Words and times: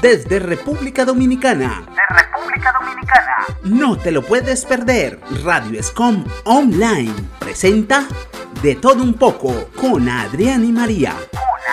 desde 0.00 0.38
República 0.38 1.04
Dominicana. 1.04 1.84
De 1.86 2.14
República 2.14 2.72
Dominicana. 2.78 3.46
No 3.64 3.96
te 3.96 4.10
lo 4.10 4.22
puedes 4.22 4.64
perder. 4.64 5.20
Radio 5.44 5.78
Escom 5.78 6.24
Online 6.44 7.14
presenta 7.38 8.06
De 8.62 8.74
todo 8.74 9.02
un 9.02 9.14
poco 9.14 9.70
con 9.76 10.08
Adrián 10.08 10.64
y 10.64 10.72
María. 10.72 11.14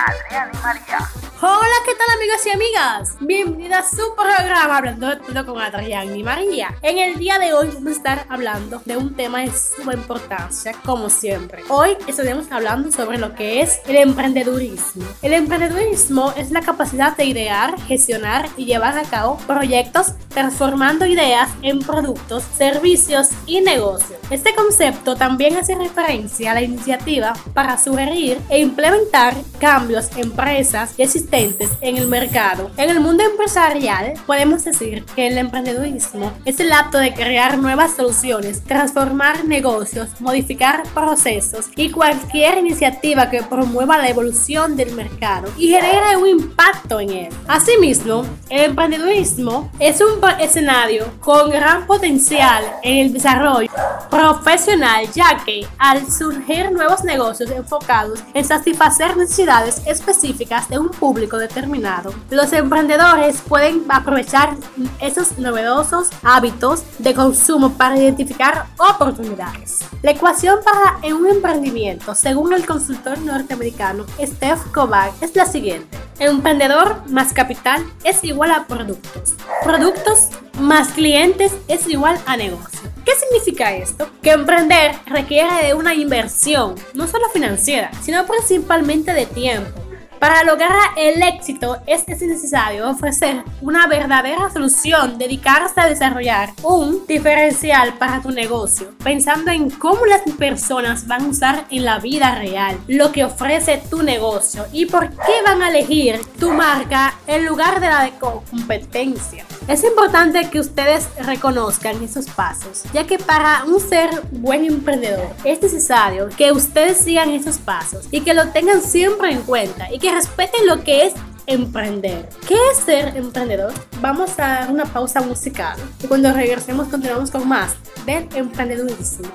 Adrián 0.06 0.50
y 0.52 0.56
María. 0.58 0.98
Hola, 1.40 1.76
¿qué 1.84 1.92
tal 1.94 2.16
amigos 2.16 2.46
y 2.46 2.50
amigas? 2.50 3.16
Bienvenidas 3.20 3.92
a 3.92 3.96
su 3.96 4.14
programa 4.14 4.78
Hablando 4.78 5.08
de 5.08 5.16
todo 5.16 5.46
con 5.46 5.60
Adrián 5.60 6.16
y 6.16 6.22
María. 6.22 6.74
En 6.80 6.98
el 6.98 7.18
día 7.18 7.38
de 7.38 7.52
hoy 7.52 7.68
vamos 7.74 7.88
a 7.88 7.96
estar 7.96 8.26
hablando 8.28 8.80
de 8.84 8.96
un 8.96 9.14
tema 9.14 9.40
de 9.40 9.52
suma 9.52 9.94
importancia, 9.94 10.72
como 10.84 11.10
siempre. 11.10 11.62
Hoy 11.68 11.96
estaremos 12.06 12.50
hablando 12.50 12.90
sobre 12.92 13.18
lo 13.18 13.34
que 13.34 13.60
es 13.60 13.80
el 13.86 13.96
emprendedurismo. 13.96 15.04
El 15.22 15.34
emprendedurismo 15.34 16.32
es 16.36 16.50
la 16.50 16.62
capacidad 16.62 17.16
de 17.16 17.24
idear, 17.26 17.78
gestionar 17.82 18.48
y 18.56 18.64
llevar 18.64 18.96
a 18.96 19.04
cabo 19.04 19.36
proyectos 19.46 20.12
transformando 20.28 21.06
ideas 21.06 21.50
en 21.62 21.78
productos, 21.80 22.42
servicios 22.56 23.28
y 23.46 23.60
negocios. 23.60 24.18
Este 24.30 24.54
concepto 24.54 25.14
también 25.14 25.56
hace 25.56 25.74
referencia 25.74 26.52
a 26.52 26.54
la 26.54 26.62
iniciativa 26.62 27.34
para 27.52 27.78
sugerir 27.78 28.40
e 28.48 28.58
implementar 28.58 29.34
cambios 29.58 29.93
empresas 30.16 30.94
y 30.96 31.06
sistemas 31.06 31.34
en 31.80 31.96
el 31.96 32.06
mercado. 32.06 32.70
En 32.76 32.90
el 32.90 33.00
mundo 33.00 33.24
empresarial 33.24 34.14
podemos 34.26 34.64
decir 34.64 35.04
que 35.14 35.26
el 35.26 35.38
emprendedurismo 35.38 36.32
es 36.44 36.60
el 36.60 36.72
acto 36.72 36.98
de 36.98 37.12
crear 37.12 37.58
nuevas 37.58 37.96
soluciones, 37.96 38.62
transformar 38.62 39.44
negocios, 39.44 40.08
modificar 40.20 40.82
procesos 40.94 41.66
y 41.76 41.90
cualquier 41.90 42.58
iniciativa 42.58 43.30
que 43.30 43.42
promueva 43.42 43.98
la 43.98 44.08
evolución 44.08 44.76
del 44.76 44.92
mercado 44.92 45.48
y 45.56 45.68
genere 45.68 46.16
un 46.16 46.28
impacto 46.28 47.00
en 47.00 47.10
él. 47.10 47.28
Asimismo, 47.48 48.24
el 48.48 48.66
emprendedurismo 48.66 49.70
es 49.78 50.00
un 50.00 50.20
escenario 50.40 51.06
con 51.20 51.50
gran 51.50 51.86
potencial 51.86 52.64
en 52.82 53.06
el 53.06 53.12
desarrollo 53.12 53.70
profesional 54.10 55.06
ya 55.12 55.42
que 55.44 55.66
al 55.78 56.10
surgir 56.10 56.70
nuevos 56.72 57.04
negocios 57.04 57.50
enfocados 57.50 58.20
en 58.32 58.44
satisfacer 58.44 59.16
necesidades 59.16 59.82
específicas 59.86 60.68
de 60.68 60.78
un 60.78 60.88
público 60.88 61.38
determinado. 61.38 62.14
Los 62.30 62.52
emprendedores 62.52 63.42
pueden 63.42 63.84
aprovechar 63.88 64.56
esos 65.00 65.38
novedosos 65.38 66.08
hábitos 66.22 66.82
de 66.98 67.14
consumo 67.14 67.74
para 67.74 67.98
identificar 67.98 68.66
oportunidades. 68.78 69.80
La 70.02 70.10
ecuación 70.10 70.58
para 70.64 70.98
un 71.14 71.26
emprendimiento, 71.26 72.14
según 72.14 72.52
el 72.52 72.66
consultor 72.66 73.18
norteamericano 73.18 74.04
Steph 74.20 74.70
Kovac, 74.72 75.14
es 75.22 75.34
la 75.34 75.46
siguiente. 75.46 75.98
Emprendedor 76.18 77.08
más 77.08 77.32
capital 77.32 77.84
es 78.04 78.22
igual 78.22 78.52
a 78.52 78.66
productos. 78.66 79.34
Productos 79.64 80.28
más 80.60 80.88
clientes 80.88 81.52
es 81.68 81.88
igual 81.88 82.18
a 82.26 82.36
negocio. 82.36 82.93
¿Qué 83.04 83.12
significa 83.14 83.74
esto? 83.74 84.08
Que 84.22 84.30
emprender 84.30 84.92
requiere 85.06 85.66
de 85.66 85.74
una 85.74 85.94
inversión, 85.94 86.74
no 86.94 87.06
solo 87.06 87.28
financiera, 87.30 87.90
sino 88.02 88.26
principalmente 88.26 89.12
de 89.12 89.26
tiempo 89.26 89.84
para 90.24 90.42
lograr 90.42 90.72
el 90.96 91.22
éxito 91.22 91.82
es 91.86 92.08
necesario 92.08 92.88
ofrecer 92.88 93.44
una 93.60 93.86
verdadera 93.86 94.50
solución, 94.50 95.18
dedicarse 95.18 95.78
a 95.78 95.86
desarrollar 95.86 96.54
un 96.62 97.06
diferencial 97.06 97.92
para 97.98 98.22
tu 98.22 98.30
negocio, 98.30 98.88
pensando 99.04 99.50
en 99.50 99.68
cómo 99.68 100.06
las 100.06 100.22
personas 100.38 101.06
van 101.06 101.26
a 101.26 101.28
usar 101.28 101.66
en 101.70 101.84
la 101.84 101.98
vida 101.98 102.36
real 102.36 102.78
lo 102.88 103.12
que 103.12 103.24
ofrece 103.24 103.82
tu 103.90 104.02
negocio 104.02 104.64
y 104.72 104.86
por 104.86 105.10
qué 105.10 105.42
van 105.44 105.60
a 105.60 105.68
elegir 105.68 106.18
tu 106.40 106.52
marca 106.52 107.12
en 107.26 107.44
lugar 107.44 107.80
de 107.80 107.88
la 107.88 108.04
de 108.04 108.12
competencia. 108.12 109.44
Es 109.68 109.84
importante 109.84 110.48
que 110.48 110.60
ustedes 110.60 111.06
reconozcan 111.18 112.02
esos 112.02 112.26
pasos, 112.30 112.84
ya 112.94 113.06
que 113.06 113.18
para 113.18 113.64
un 113.64 113.78
ser 113.78 114.08
buen 114.30 114.64
emprendedor 114.64 115.34
es 115.44 115.60
necesario 115.60 116.30
que 116.30 116.50
ustedes 116.50 116.96
sigan 116.96 117.28
esos 117.28 117.58
pasos 117.58 118.06
y 118.10 118.22
que 118.22 118.32
lo 118.32 118.48
tengan 118.48 118.80
siempre 118.80 119.30
en 119.30 119.42
cuenta 119.42 119.92
y 119.92 119.98
que 119.98 120.13
respeten 120.14 120.66
lo 120.66 120.84
que 120.84 121.06
es 121.06 121.14
emprender. 121.46 122.28
¿Qué 122.46 122.56
es 122.70 122.78
ser 122.78 123.16
emprendedor? 123.16 123.72
Vamos 124.00 124.38
a 124.38 124.42
dar 124.42 124.70
una 124.70 124.84
pausa 124.84 125.20
musical 125.20 125.76
y 126.02 126.06
cuando 126.06 126.32
regresemos 126.32 126.88
continuamos 126.88 127.30
con 127.30 127.48
más 127.48 127.74
del 128.06 128.28
emprendedurismo. 128.34 129.28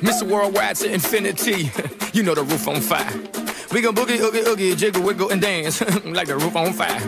Mr. 0.00 0.26
Worldwide 0.26 0.74
to 0.78 0.92
infinity. 0.92 1.70
you 2.12 2.24
know 2.24 2.34
the 2.34 2.42
roof 2.42 2.66
on 2.66 2.80
fire. 2.80 3.06
We 3.70 3.80
go 3.80 3.92
boogie, 3.92 4.18
oogie, 4.18 4.42
oogie, 4.44 4.76
jiggle, 4.76 5.02
wiggle, 5.02 5.30
and 5.30 5.40
dance 5.40 5.80
like 6.04 6.26
the 6.26 6.36
roof 6.36 6.56
on 6.56 6.72
fire. 6.72 7.00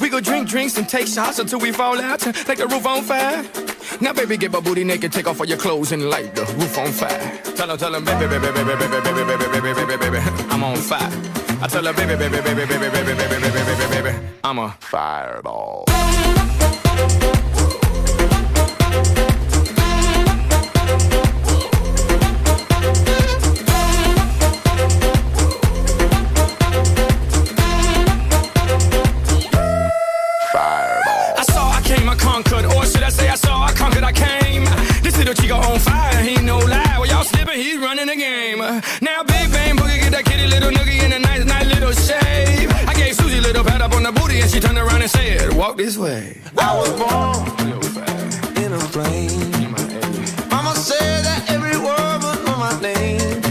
We 0.00 0.08
go 0.08 0.20
drink 0.20 0.48
drinks 0.48 0.76
and 0.76 0.88
take 0.88 1.06
shots 1.06 1.38
until 1.38 1.60
we 1.60 1.70
fall 1.70 2.00
out 2.00 2.26
like 2.48 2.58
the 2.58 2.66
roof 2.66 2.84
on 2.84 3.02
fire. 3.04 3.71
Now, 4.00 4.12
baby, 4.12 4.36
get 4.36 4.52
my 4.52 4.60
booty 4.60 4.84
naked, 4.84 5.12
take 5.12 5.26
off 5.26 5.40
all 5.40 5.46
your 5.46 5.58
clothes 5.58 5.92
and 5.92 6.08
light 6.08 6.34
the 6.34 6.42
roof 6.42 6.78
on 6.78 6.92
fire. 6.92 7.40
Tell 7.56 7.70
him, 7.70 7.78
tell 7.78 7.94
him, 7.94 8.04
baby, 8.04 8.26
baby, 8.26 8.50
baby, 8.52 8.74
baby, 8.74 8.88
baby, 8.88 9.24
baby, 9.24 9.36
baby, 9.36 9.60
baby, 9.60 9.84
baby, 9.86 10.10
baby, 10.10 10.18
I'm 10.50 10.64
on 10.64 10.76
fire. 10.76 11.10
I 11.62 11.68
tell 11.68 11.84
her, 11.84 11.92
baby, 11.92 12.16
baby, 12.16 12.40
baby, 12.40 12.66
baby, 12.66 12.78
baby, 12.78 13.04
baby, 13.04 13.14
baby, 13.14 13.50
baby, 13.50 13.74
baby, 13.76 14.10
baby, 14.10 14.26
I'm 14.42 14.58
a 14.58 14.70
fireball. 14.80 15.84
she's 37.72 37.80
running 37.80 38.06
the 38.06 38.16
game. 38.16 38.58
Now 38.58 39.22
Big 39.22 39.50
Bang 39.50 39.76
Boogie 39.76 40.00
get 40.00 40.12
that 40.12 40.24
kitty 40.24 40.46
little 40.46 40.70
noogie 40.70 41.02
in 41.02 41.12
a 41.12 41.18
nice, 41.18 41.44
nice 41.44 41.66
little 41.66 41.92
shave. 41.92 42.70
I 42.88 42.94
gave 42.94 43.14
Susie 43.14 43.38
a 43.38 43.40
little 43.40 43.64
pat 43.64 43.80
up 43.80 43.92
on 43.92 44.02
the 44.02 44.12
booty 44.12 44.40
and 44.40 44.50
she 44.50 44.60
turned 44.60 44.78
around 44.78 45.02
and 45.02 45.10
said, 45.10 45.52
walk 45.54 45.76
this 45.76 45.96
way. 45.96 46.38
I 46.58 46.76
was 46.76 46.90
born 47.00 47.38
in 48.62 48.72
a 48.72 48.78
plane. 48.94 49.50
Mama 50.50 50.74
said 50.74 51.24
that 51.24 51.44
every 51.48 51.78
word 51.78 52.18
was 52.22 52.42
my 52.44 52.80
name. 52.80 53.41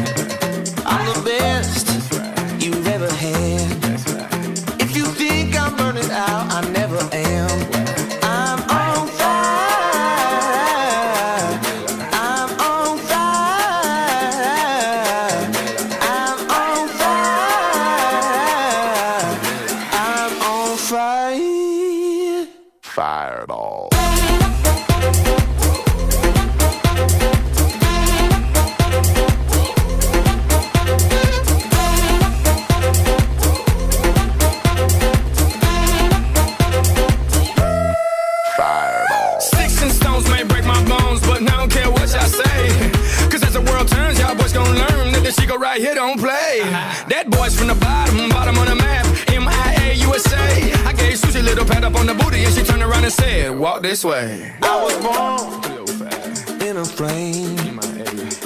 Walk 53.61 53.83
this 53.83 54.03
way. 54.03 54.51
I 54.63 54.83
was 54.83 54.97
born 55.05 56.61
in 56.67 56.77
a 56.77 56.83
plane. 56.83 57.55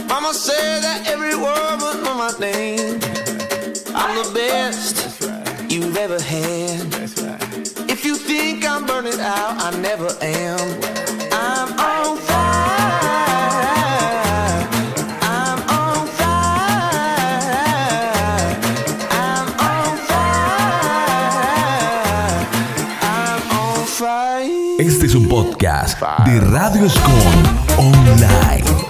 Mama 0.09 0.33
said 0.33 0.81
that 0.83 1.07
every 1.07 1.35
word 1.35 1.77
was 1.79 2.03
know 2.03 2.15
my 2.15 2.33
name. 2.37 2.99
I'm 3.95 4.15
the 4.23 4.31
best 4.33 5.21
right. 5.21 5.71
you've 5.71 5.95
ever 5.95 6.19
had. 6.21 6.93
Right. 6.93 7.89
If 7.89 8.03
you 8.03 8.15
think 8.15 8.65
I'm 8.65 8.85
burning 8.85 9.19
out, 9.21 9.55
I 9.57 9.71
never 9.79 10.09
am. 10.21 11.14
De 25.65 26.39
Radio 26.41 26.85
Escon 26.85 27.57
Online. 27.77 28.84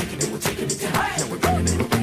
Taking 0.00 0.20
it, 0.20 0.32
we're 0.32 0.38
taking 0.38 0.64
it, 0.64 0.80
down. 0.80 0.92
Now 0.92 1.26
we're 1.30 1.38
bringing 1.38 1.80
it, 1.80 1.99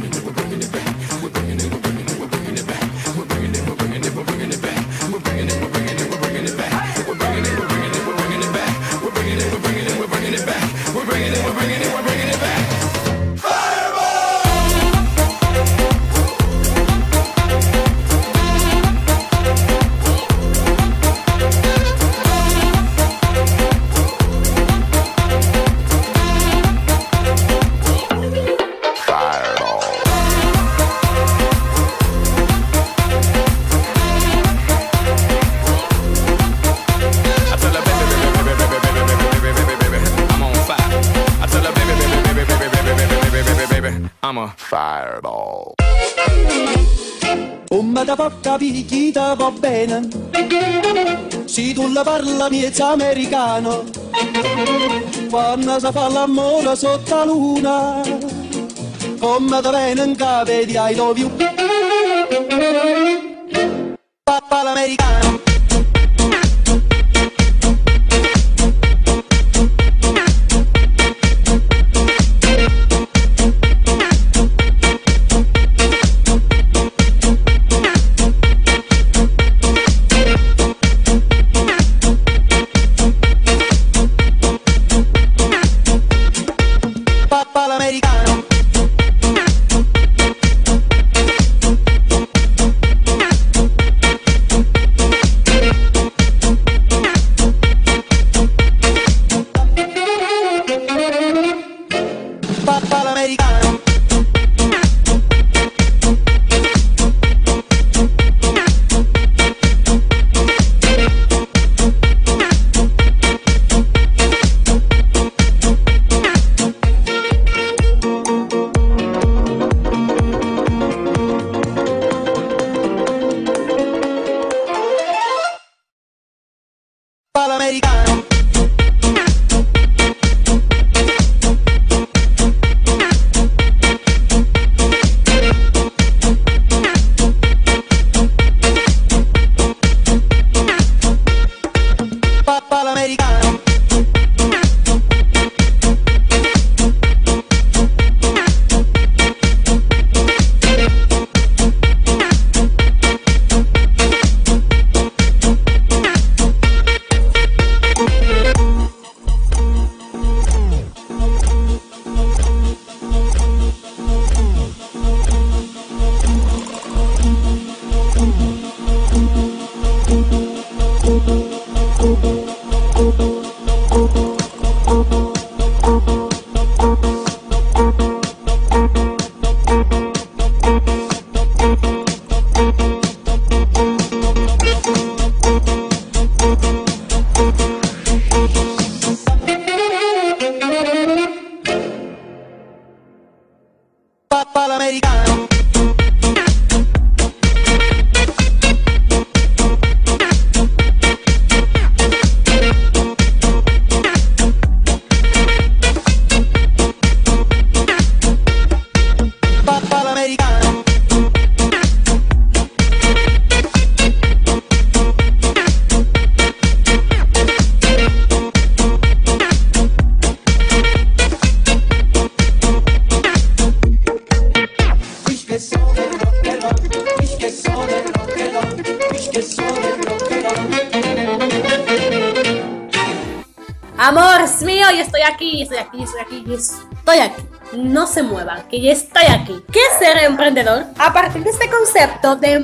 Picchita 48.41 49.35
va 49.35 49.51
bene? 49.51 50.07
Se 51.45 51.73
tu 51.73 51.91
la 51.91 52.03
parla 52.03 52.49
miezza 52.49 52.89
americano. 52.89 53.83
Quando 55.29 55.79
si 55.79 55.91
fa 55.91 56.09
l'amore 56.09 56.75
sotto 56.75 57.15
la 57.15 57.25
luna 57.25 58.01
Come 59.19 59.61
da 59.61 59.71
bene 59.71 60.03
in 60.03 60.15
cave 60.15 60.65
di 60.65 60.73
I 60.73 60.95
love 60.95 61.19
you 61.19 61.56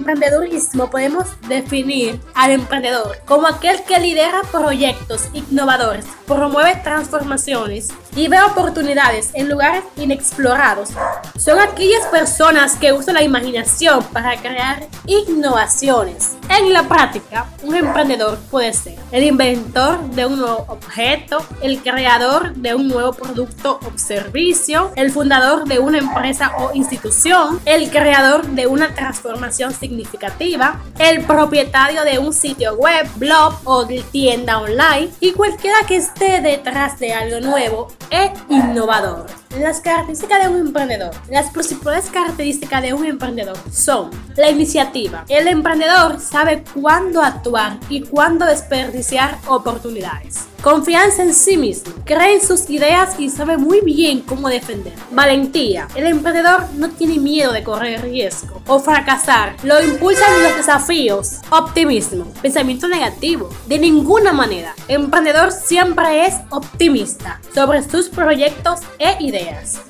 emprendedurismo 0.03 0.89
podemos 0.89 1.27
definir 1.47 2.19
al 2.35 2.51
emprendedor 2.51 3.19
como 3.25 3.47
aquel 3.47 3.81
que 3.83 3.99
lidera 3.99 4.41
proyectos 4.51 5.29
innovadores, 5.33 6.05
promueve 6.27 6.75
transformaciones 6.83 7.87
y 8.15 8.27
ve 8.27 8.41
oportunidades 8.41 9.31
en 9.33 9.49
lugares 9.49 9.83
inexplorados. 9.97 10.89
Son 11.37 11.59
aquellas 11.59 12.05
personas 12.07 12.75
que 12.75 12.93
usan 12.93 13.15
la 13.15 13.23
imaginación 13.23 14.03
para 14.11 14.37
crear 14.37 14.87
innovaciones. 15.05 16.37
En 16.49 16.71
la 16.71 16.83
práctica, 16.83 17.47
un 17.63 17.75
emprendedor 17.75 18.37
puede 18.51 18.73
ser 18.73 18.95
el 19.11 19.23
inventor 19.23 20.01
de 20.11 20.25
un 20.25 20.39
nuevo 20.39 20.65
objeto, 20.67 21.43
el 21.61 21.81
creador 21.81 22.53
de 22.55 22.75
un 22.75 22.87
nuevo 22.87 23.13
producto 23.13 23.79
o 23.85 23.97
servicio, 23.97 24.91
el 24.95 25.11
fundador 25.11 25.65
de 25.65 25.79
una 25.79 25.97
empresa 25.97 26.51
o 26.57 26.71
institución, 26.73 27.59
el 27.65 27.89
creador 27.89 28.45
de 28.45 28.67
una 28.67 28.93
transformación 28.93 29.73
significativa, 29.73 30.81
el 30.99 31.23
propietario 31.25 32.03
de 32.03 32.19
un 32.19 32.33
sitio 32.33 32.75
web, 32.75 33.07
blog 33.15 33.59
o 33.63 33.85
tienda 34.11 34.59
online 34.59 35.09
y 35.19 35.31
cualquiera 35.31 35.77
que 35.87 35.97
esté 35.97 36.41
detrás 36.41 36.99
de 36.99 37.13
algo 37.13 37.39
nuevo 37.39 37.87
e 38.11 38.31
innovador. 38.49 39.42
Las 39.59 39.81
características 39.81 40.41
de 40.41 40.49
un 40.49 40.67
emprendedor. 40.67 41.11
Las 41.29 41.51
principales 41.51 42.09
características 42.09 42.81
de 42.81 42.93
un 42.93 43.05
emprendedor 43.05 43.57
son 43.71 44.09
la 44.35 44.49
iniciativa. 44.49 45.25
El 45.29 45.47
emprendedor 45.47 46.19
sabe 46.19 46.63
cuándo 46.73 47.21
actuar 47.21 47.77
y 47.87 48.01
cuándo 48.01 48.47
desperdiciar 48.47 49.37
oportunidades. 49.47 50.47
Confianza 50.63 51.23
en 51.23 51.33
sí 51.33 51.57
mismo. 51.57 51.93
Cree 52.05 52.35
en 52.35 52.41
sus 52.41 52.69
ideas 52.69 53.19
y 53.19 53.29
sabe 53.29 53.57
muy 53.57 53.81
bien 53.81 54.21
cómo 54.21 54.47
defender. 54.47 54.93
Valentía. 55.11 55.89
El 55.93 56.07
emprendedor 56.07 56.63
no 56.75 56.89
tiene 56.89 57.19
miedo 57.19 57.51
de 57.51 57.63
correr 57.63 58.01
riesgo 58.01 58.61
o 58.65 58.79
fracasar. 58.79 59.57
Lo 59.63 59.83
impulsan 59.83 60.41
los 60.41 60.55
desafíos. 60.55 61.41
Optimismo. 61.49 62.31
Pensamiento 62.41 62.87
negativo. 62.87 63.49
De 63.67 63.77
ninguna 63.77 64.31
manera. 64.31 64.73
El 64.87 65.01
emprendedor 65.01 65.51
siempre 65.51 66.27
es 66.27 66.35
optimista 66.49 67.41
sobre 67.53 67.83
sus 67.83 68.07
proyectos 68.07 68.79
e 68.99 69.21
ideas. 69.21 69.42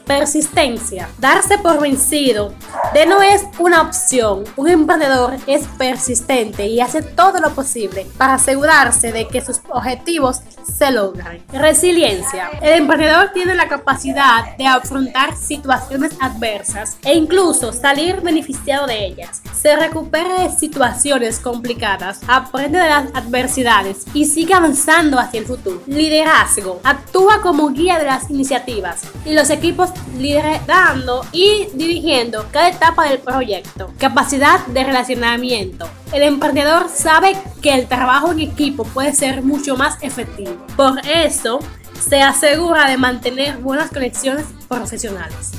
Persistencia. 0.05 1.09
Darse 1.17 1.57
por 1.57 1.81
vencido. 1.81 2.53
De 2.93 3.05
no 3.05 3.21
es 3.21 3.45
una 3.59 3.81
opción. 3.81 4.43
Un 4.55 4.69
emprendedor 4.69 5.35
es 5.47 5.65
persistente 5.77 6.67
y 6.67 6.81
hace 6.81 7.01
todo 7.01 7.39
lo 7.39 7.51
posible 7.51 8.05
para 8.17 8.35
asegurarse 8.35 9.11
de 9.11 9.27
que 9.27 9.41
sus 9.41 9.61
objetivos 9.69 10.41
se 10.63 10.91
logran. 10.91 11.39
Resiliencia. 11.51 12.49
El 12.61 12.73
emprendedor 12.73 13.31
tiene 13.33 13.55
la 13.55 13.67
capacidad 13.67 14.55
de 14.57 14.67
afrontar 14.67 15.35
situaciones 15.35 16.13
adversas 16.19 16.97
e 17.03 17.13
incluso 17.15 17.73
salir 17.73 18.21
beneficiado 18.21 18.87
de 18.87 19.05
ellas. 19.05 19.41
Se 19.63 19.77
recupera 19.77 20.43
de 20.43 20.51
situaciones 20.51 21.39
complicadas, 21.39 22.19
aprende 22.27 22.79
de 22.79 22.89
las 22.89 23.05
adversidades 23.13 24.03
y 24.13 24.25
sigue 24.25 24.53
avanzando 24.53 25.17
hacia 25.17 25.39
el 25.39 25.45
futuro. 25.45 25.81
Liderazgo. 25.87 26.81
Actúa 26.83 27.41
como 27.41 27.69
guía 27.69 27.97
de 27.97 28.03
las 28.03 28.29
iniciativas 28.29 29.03
y 29.25 29.31
los 29.31 29.49
equipos 29.49 29.91
liderando 30.17 31.25
y 31.31 31.69
dirigiendo 31.75 32.45
cada 32.51 32.67
etapa 32.67 33.07
del 33.07 33.19
proyecto. 33.19 33.89
Capacidad 33.97 34.67
de 34.67 34.83
relacionamiento. 34.83 35.87
El 36.11 36.23
emprendedor 36.23 36.89
sabe 36.89 37.37
que 37.61 37.73
el 37.73 37.87
trabajo 37.87 38.33
en 38.33 38.41
equipo 38.41 38.83
puede 38.83 39.15
ser 39.15 39.43
mucho 39.43 39.77
más 39.77 39.97
efectivo. 40.03 40.57
Por 40.75 40.99
eso, 41.07 41.59
se 42.01 42.21
asegura 42.21 42.89
de 42.89 42.97
mantener 42.97 43.59
buenas 43.59 43.91
conexiones 43.91 44.45
profesionales. 44.67 45.51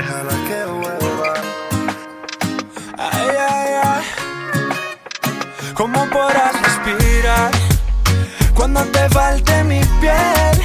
Déjala 0.00 0.36
que 0.48 0.60
vuelva. 0.80 1.34
Ay, 2.96 3.28
ay, 3.50 3.72
ay. 3.84 4.04
¿Cómo 5.74 6.08
podrás 6.08 6.54
respirar 6.62 7.50
cuando 8.54 8.82
te 8.84 9.06
falte 9.10 9.62
mi 9.64 9.80
piel? 10.00 10.56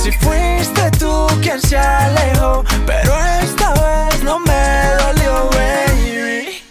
Si 0.00 0.12
fuiste 0.12 0.88
tú 1.00 1.26
quien 1.42 1.60
se 1.60 1.76
alejó, 1.76 2.62
pero 2.86 3.12
esta 3.42 3.72
vez 3.72 4.22
no 4.22 4.38
me 4.38 4.64
dolió, 5.02 5.50
baby. 5.58 6.62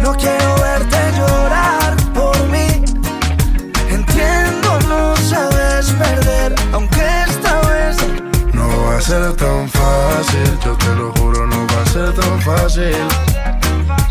No 0.00 0.14
quiero 0.14 0.50
verte 0.66 0.98
llorar 1.18 1.94
por 2.14 2.38
mí. 2.48 2.68
Entiendo, 3.90 4.78
no 4.88 5.14
sabes 5.16 5.90
perder, 5.90 6.54
aunque 6.72 7.04
esta 7.28 7.60
vez 7.68 7.98
no 8.54 8.66
va 8.84 8.96
a 8.96 9.00
ser 9.02 9.36
tan 9.36 9.55
Yo 10.16 10.72
te 10.78 10.94
lo 10.94 11.12
juro, 11.12 11.46
no 11.46 11.66
va 11.66 11.82
a 11.82 11.86
ser 11.86 12.10
tan 12.14 12.40
fácil. 12.40 12.96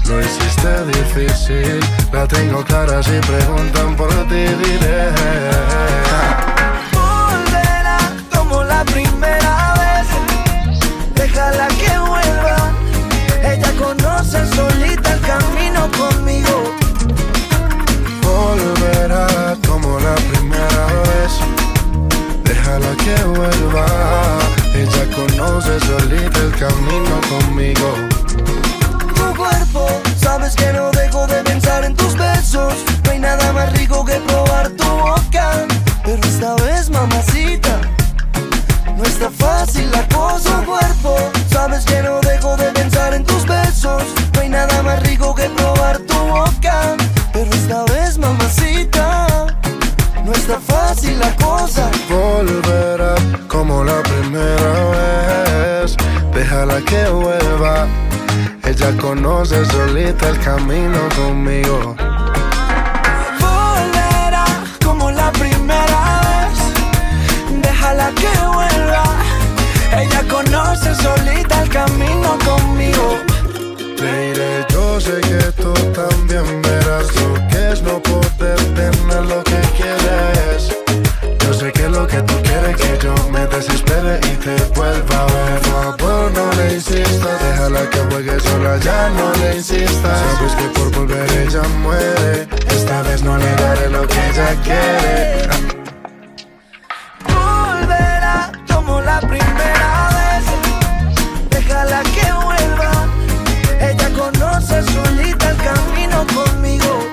Lo 0.08 0.22
hiciste 0.22 0.86
difícil, 0.86 1.80
la 2.14 2.28
tengo 2.28 2.64
clara 2.64 3.02
si 3.02 3.20
preguntan 3.22 3.96
por 3.96 4.10
ti 4.28 4.36
diré. 4.36 5.10
Sabes 90.46 90.62
que 90.62 90.80
por 90.80 90.92
volver 90.92 91.32
ella 91.32 91.64
muere, 91.82 92.48
esta 92.70 93.02
vez 93.02 93.24
no 93.24 93.36
le 93.36 93.56
daré 93.56 93.90
lo 93.90 94.08
que 94.08 94.30
ella 94.30 94.56
quiere. 94.64 95.48
Volverá 97.28 98.52
como 98.72 99.02
la 99.02 99.20
primera 99.22 100.10
vez, 100.18 100.46
déjala 101.50 102.04
que 102.04 102.32
vuelva. 102.46 102.92
Ella 103.80 104.10
conoce 104.14 104.84
solita 104.84 105.50
el 105.50 105.58
camino 105.58 106.28
conmigo. 106.28 107.08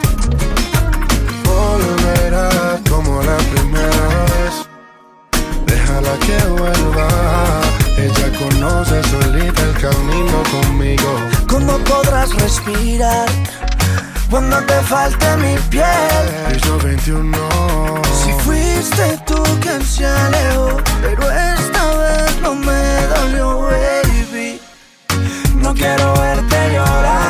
Volverá 1.44 2.78
como 2.90 3.22
la 3.22 3.36
primera 3.36 4.08
vez. 4.32 4.68
Déjala 5.64 6.18
que 6.26 6.36
vuelva. 6.48 7.81
Ella 7.96 8.38
conoce 8.38 9.02
solita 9.04 9.62
el 9.62 9.74
camino 9.80 10.42
conmigo. 10.50 11.18
¿Cómo 11.46 11.78
podrás 11.78 12.34
respirar 12.34 13.28
cuando 14.30 14.58
te 14.64 14.80
falte 14.82 15.36
mi 15.36 15.56
piel? 15.70 16.24
Piso 16.52 16.78
21. 16.78 17.38
Si 18.24 18.32
fuiste 18.44 19.18
tú 19.26 19.42
quien 19.60 19.84
se 19.84 20.06
alejó, 20.06 20.76
pero 21.02 21.30
esta 21.30 21.94
vez 21.96 22.40
no 22.42 22.54
me 22.54 23.06
dolió, 23.14 23.62
baby. 23.62 24.60
No 25.56 25.74
quiero 25.74 26.14
verte 26.14 26.72
llorar 26.74 27.21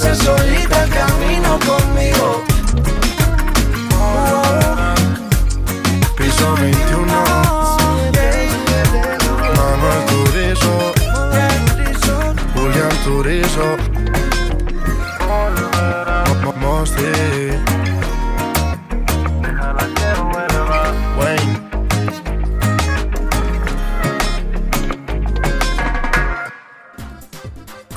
conoce 0.00 0.14
solita 0.24 0.84
el 0.84 0.90
camino 0.90 1.58
conmigo. 1.66 2.39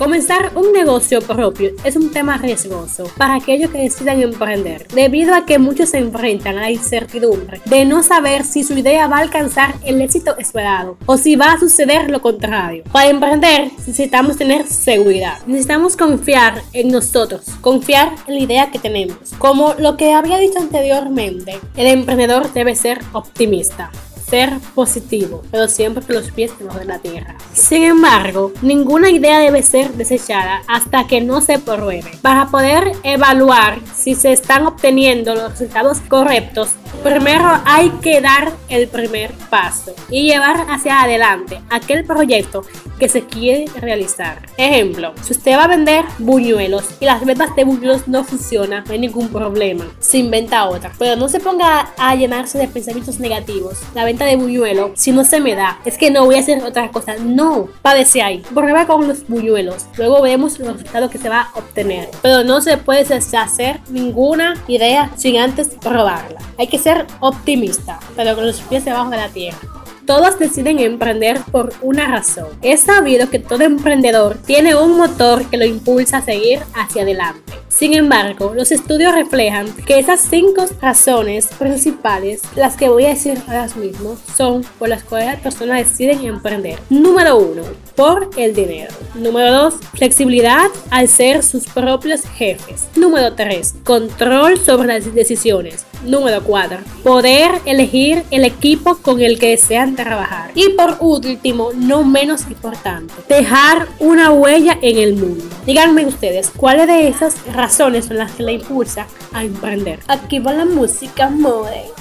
Comenzar 0.04 0.52
un 0.56 0.74
negocio 0.74 1.22
propio 1.22 1.72
es 1.86 1.96
un 1.96 2.12
tema 2.12 2.36
riesgoso 2.36 3.10
para 3.16 3.36
aquellos 3.36 3.72
que 3.72 3.84
decidan 3.84 4.22
emprender, 4.22 4.86
debido 4.90 5.34
a 5.34 5.46
que 5.46 5.60
muchos 5.60 5.92
se 5.92 5.98
enfrentan 5.98 6.58
a 6.58 6.64
la 6.64 6.72
incertidumbre 6.72 7.62
de 7.64 7.86
no 7.86 8.04
saber 8.04 8.44
si 8.44 8.66
su 8.66 8.78
idea 8.78 9.08
va 9.08 9.20
a 9.20 9.22
alcanzar 9.22 9.76
el 9.86 10.02
éxito 10.02 10.38
esperado 10.38 10.98
o 11.06 11.16
si 11.16 11.38
va 11.38 11.54
a 11.54 11.60
suceder 11.62 12.12
lo 12.12 12.22
contrario. 12.22 12.84
Para 12.92 13.12
emprender 13.12 13.72
necesitamos 13.78 14.36
tener 14.36 14.68
seguridad, 14.68 15.38
necesitamos 15.48 15.96
confiar 15.96 16.62
en 16.74 16.90
nosotros, 16.90 17.46
confiar 17.62 18.14
en 18.28 18.34
la 18.34 18.42
idea 18.42 18.72
que 18.72 18.80
tenemos. 18.80 19.18
Como 19.38 19.74
lo 19.80 19.96
que 19.96 20.12
había 20.12 20.38
dicho 20.38 20.60
anteriormente, 20.60 21.62
el 21.78 21.88
emprendedor 21.88 22.52
debe 22.52 22.76
ser 22.76 23.00
optimista 23.14 23.90
ser 24.34 24.58
positivo, 24.74 25.44
pero 25.52 25.68
siempre 25.68 26.04
con 26.04 26.16
los 26.16 26.32
pies 26.32 26.58
debajo 26.58 26.80
de 26.80 26.86
la 26.86 26.98
tierra. 26.98 27.36
Sin 27.54 27.84
embargo, 27.84 28.52
ninguna 28.64 29.12
idea 29.12 29.38
debe 29.38 29.62
ser 29.62 29.94
desechada 29.94 30.64
hasta 30.68 31.06
que 31.06 31.22
no 31.22 31.40
se 31.40 31.60
pruebe. 31.60 32.10
Para 32.24 32.48
poder 32.48 32.94
evaluar 33.04 33.78
si 33.96 34.16
se 34.16 34.32
están 34.32 34.66
obteniendo 34.66 35.36
los 35.36 35.52
resultados 35.52 36.00
correctos, 36.00 36.70
primero 37.04 37.62
hay 37.66 37.92
que 38.02 38.22
dar 38.22 38.54
el 38.70 38.88
primer 38.88 39.32
paso 39.52 39.94
y 40.10 40.24
llevar 40.24 40.66
hacia 40.68 41.02
adelante 41.02 41.62
aquel 41.70 42.04
proyecto 42.04 42.64
que 42.98 43.10
se 43.10 43.26
quiere 43.26 43.66
realizar. 43.80 44.48
Ejemplo, 44.58 45.14
si 45.24 45.34
usted 45.34 45.58
va 45.58 45.66
a 45.66 45.68
vender 45.68 46.06
buñuelos 46.20 46.86
y 47.00 47.06
las 47.06 47.26
ventas 47.26 47.56
de 47.56 47.66
buñuelos 47.66 48.08
no 48.08 48.24
funcionan, 48.24 48.84
no 48.86 48.94
hay 48.94 49.00
ningún 49.00 49.30
problema. 49.30 49.86
Se 50.00 50.18
inventa 50.18 50.66
otra. 50.66 50.92
Pero 50.98 51.16
no 51.16 51.28
se 51.28 51.40
ponga 51.40 51.94
a 51.98 52.16
llenarse 52.16 52.58
de 52.58 52.68
pensamientos 52.68 53.20
negativos. 53.20 53.80
La 53.94 54.06
venta 54.06 54.23
de 54.24 54.36
buñuelos, 54.36 54.92
si 54.96 55.12
no 55.12 55.24
se 55.24 55.40
me 55.40 55.56
da, 55.56 55.80
es 55.86 55.98
que 55.98 56.12
no 56.12 56.26
voy 56.26 56.36
a 56.36 56.40
hacer 56.40 56.64
otra 56.64 56.90
cosa. 56.92 57.16
No, 57.18 57.68
padece 57.82 58.22
ahí. 58.22 58.44
Prueba 58.54 58.86
con 58.88 59.08
los 59.08 59.28
buñuelos. 59.28 59.86
Luego 59.98 60.22
vemos 60.22 60.60
los 60.60 60.74
resultados 60.74 61.12
que 61.12 61.18
se 61.18 61.30
va 61.30 61.50
a 61.54 61.60
obtener. 61.60 62.10
Pero 62.22 62.44
no 62.44 62.62
se 62.62 62.78
puede 62.78 63.02
hacer 63.02 63.80
ninguna 63.90 64.56
idea 64.68 65.12
sin 65.16 65.38
antes 65.38 65.70
probarla. 65.82 66.40
Hay 66.58 66.68
que 66.68 66.80
ser 66.80 67.06
optimista, 67.20 68.00
pero 68.16 68.36
con 68.36 68.46
los 68.46 68.62
pies 68.62 68.86
debajo 68.86 69.10
de 69.10 69.18
la 69.18 69.30
tierra. 69.30 69.60
Todos 70.06 70.38
deciden 70.38 70.80
emprender 70.80 71.40
por 71.52 71.74
una 71.82 72.08
razón. 72.08 72.48
Es 72.62 72.82
sabido 72.82 73.30
que 73.30 73.40
todo 73.40 73.64
emprendedor 73.64 74.38
tiene 74.46 74.76
un 74.76 74.98
motor 74.98 75.46
que 75.50 75.58
lo 75.58 75.66
impulsa 75.66 76.18
a 76.18 76.22
seguir 76.22 76.60
hacia 76.74 77.04
adelante. 77.04 77.43
Sin 77.76 77.96
embargo, 77.96 78.54
los 78.54 78.72
estudios 78.72 79.16
reflejan 79.16 79.66
que 79.88 79.98
esas 79.98 80.20
cinco 80.20 80.68
razones 80.80 81.48
principales, 81.48 82.42
las 82.56 82.78
que 82.78 82.88
voy 82.88 83.06
a 83.06 83.10
decir 83.10 83.42
ahora 83.48 83.68
mismo, 83.76 84.16
son 84.38 84.64
por 84.78 84.90
las 84.90 85.04
cuales 85.04 85.30
las 85.30 85.40
personas 85.40 85.80
deciden 85.80 86.24
emprender. 86.24 86.78
Número 86.92 87.36
uno, 87.36 87.64
por 87.96 88.30
el 88.38 88.54
dinero. 88.54 88.94
Número 89.16 89.52
dos, 89.52 89.74
flexibilidad 89.96 90.68
al 90.92 91.08
ser 91.08 91.42
sus 91.42 91.66
propios 91.66 92.22
jefes. 92.22 92.86
Número 92.96 93.34
tres, 93.34 93.74
control 93.84 94.60
sobre 94.60 94.90
las 94.90 95.12
decisiones. 95.16 95.84
Número 96.06 96.44
4. 96.44 96.80
Poder 97.02 97.52
elegir 97.66 98.24
el 98.30 98.44
equipo 98.44 98.98
con 98.98 99.22
el 99.22 99.40
que 99.40 99.52
desean 99.52 99.96
trabajar. 99.96 100.52
Y 100.54 100.70
por 100.70 100.98
último, 101.00 101.70
no 101.74 102.04
menos 102.04 102.42
importante, 102.50 103.14
dejar 103.30 103.88
una 104.00 104.32
huella 104.32 104.78
en 104.82 104.98
el 104.98 105.16
mundo. 105.16 105.46
Díganme 105.66 106.06
ustedes, 106.06 106.52
¿cuáles 106.56 106.88
de 106.88 107.08
esas 107.08 107.36
razones 107.46 107.63
son 107.70 107.94
las 107.94 108.32
que 108.32 108.44
le 108.44 108.54
impulsa 108.54 109.08
a 109.34 109.44
emprender? 109.44 110.00
Aquí 110.08 110.40
va 110.40 110.54
la 110.54 110.66
música 110.66 111.30
mode. 111.30 111.92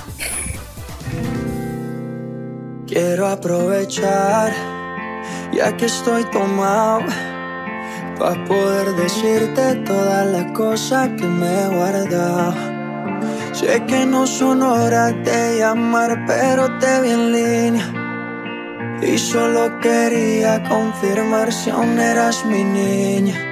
Quiero 2.86 3.26
aprovechar, 3.26 4.52
ya 5.52 5.76
que 5.76 5.86
estoy 5.86 6.24
tomado, 6.24 7.00
para 8.18 8.44
poder 8.44 8.94
decirte 8.96 9.76
todas 9.86 10.26
las 10.26 10.52
cosas 10.52 11.08
que 11.18 11.26
me 11.26 11.46
he 11.46 11.68
guardado. 11.68 12.54
Sé 13.52 13.84
que 13.86 14.04
no 14.04 14.26
son 14.26 14.62
horas 14.62 15.14
de 15.24 15.58
llamar, 15.58 16.24
pero 16.26 16.78
te 16.78 17.00
vi 17.00 17.10
en 17.10 17.32
línea. 17.32 18.98
Y 19.02 19.18
solo 19.18 19.80
quería 19.80 20.62
confirmar 20.68 21.52
si 21.52 21.70
aún 21.70 21.98
eras 21.98 22.44
mi 22.44 22.62
niña. 22.62 23.51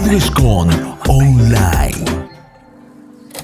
De 0.00 0.06
Radio 0.06 0.18
Escon 0.18 0.70
Online. 1.08 2.04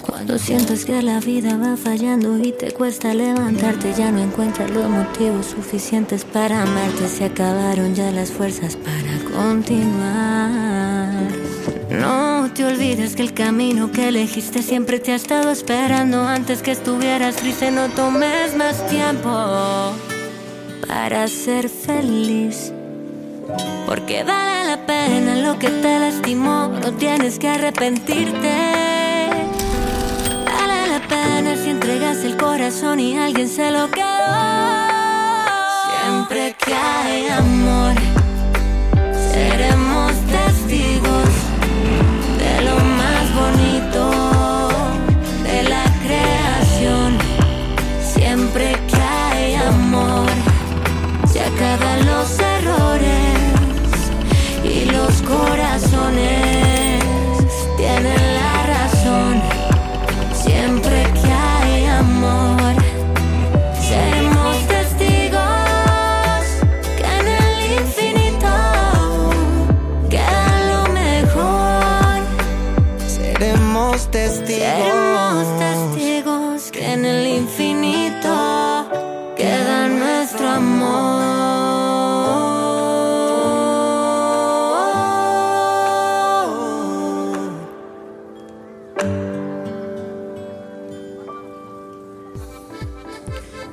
Cuando 0.04 0.38
sientes 0.38 0.84
que 0.84 1.02
la 1.02 1.20
vida 1.20 1.56
va 1.56 1.76
fallando 1.76 2.38
y 2.38 2.52
te 2.52 2.72
cuesta 2.72 3.14
levantarte, 3.14 3.92
ya 3.96 4.10
no 4.10 4.20
encuentras 4.20 4.70
los 4.70 4.88
motivos 4.88 5.46
suficientes 5.46 6.24
para 6.24 6.62
amarte. 6.62 7.08
Se 7.08 7.24
acabaron 7.24 7.94
ya 7.94 8.10
las 8.10 8.30
fuerzas 8.30 8.76
para 8.76 9.18
continuar. 9.36 11.30
No 11.90 12.50
te 12.54 12.64
olvides 12.64 13.16
que 13.16 13.22
el 13.22 13.34
camino 13.34 13.90
que 13.90 14.08
elegiste 14.08 14.62
siempre 14.62 14.98
te 14.98 15.12
ha 15.12 15.16
estado 15.16 15.50
esperando. 15.50 16.22
Antes 16.22 16.62
que 16.62 16.72
estuvieras 16.72 17.36
triste, 17.36 17.70
no 17.70 17.88
tomes 17.88 18.56
más 18.56 18.86
tiempo 18.86 19.30
para 20.86 21.28
ser 21.28 21.68
feliz. 21.68 22.72
Porque 23.86 24.24
vale 24.24 24.64
la 24.66 24.86
pena 24.86 25.36
lo 25.36 25.58
que 25.58 25.68
te 25.68 25.98
lastimó, 25.98 26.68
no 26.68 26.92
tienes 26.92 27.38
que 27.38 27.48
arrepentirte. 27.48 28.52
Vale 30.44 30.86
la 30.88 31.00
pena 31.08 31.56
si 31.56 31.70
entregas 31.70 32.18
el 32.24 32.36
corazón 32.36 33.00
y 33.00 33.16
alguien 33.16 33.48
se 33.48 33.70
lo 33.70 33.90
quedó. 33.90 34.06
Siempre 36.00 36.56
que 36.64 36.74
hay 36.74 37.28
amor, 37.28 37.94
seremos 39.32 39.85